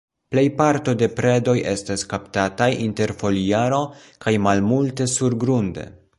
[0.35, 3.83] Plejparto de predoj estas kaptataj inter foliaro,
[4.27, 5.89] kaj malmulte surgrunde.